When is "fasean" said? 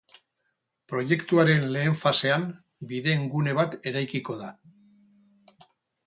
1.99-2.45